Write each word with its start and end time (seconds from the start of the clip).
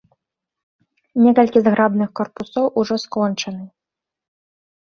Некалькі 1.25 1.59
зграбных 1.67 2.09
карпусоў 2.21 2.65
ужо 2.85 2.95
скончаны. 3.07 3.63